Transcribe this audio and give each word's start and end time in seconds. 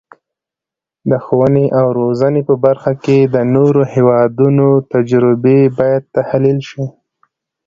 د 1.09 1.11
ښوونې 1.25 1.65
او 1.79 1.85
روزنې 1.99 2.41
په 2.49 2.55
برخه 2.65 2.91
کې 3.03 3.17
د 3.33 3.35
نورو 3.55 3.81
هیوادونو 3.93 4.67
تجربې 4.93 5.59
باید 5.79 6.03
تحلیل 6.17 6.59
شي. 6.69 6.83